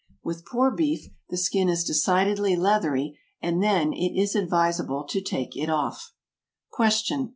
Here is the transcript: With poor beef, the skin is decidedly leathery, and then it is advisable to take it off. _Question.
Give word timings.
With 0.23 0.47
poor 0.47 0.71
beef, 0.71 1.11
the 1.29 1.37
skin 1.37 1.69
is 1.69 1.83
decidedly 1.83 2.55
leathery, 2.55 3.19
and 3.39 3.61
then 3.61 3.93
it 3.93 4.19
is 4.19 4.35
advisable 4.35 5.03
to 5.03 5.21
take 5.21 5.55
it 5.55 5.69
off. 5.69 6.11
_Question. 6.73 7.29